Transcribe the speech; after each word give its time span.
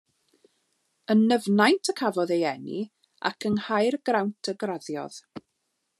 Yn 1.13 1.19
Nyfnaint 1.31 1.91
y 1.93 1.95
cafodd 2.01 2.33
ei 2.37 2.47
eni, 2.53 2.79
ac 3.31 3.47
yng 3.51 3.61
Nghaergrawnt 3.61 4.53
y 4.55 4.59
graddiodd. 4.65 5.25